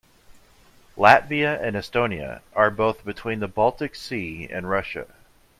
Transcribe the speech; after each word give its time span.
Latvia 0.97 1.61
and 1.61 1.75
Estonia 1.77 2.41
are 2.55 2.71
both 2.71 3.05
between 3.05 3.39
the 3.39 3.47
Baltic 3.47 3.93
Sea 3.93 4.47
and 4.49 4.67
Russia. 4.67 5.05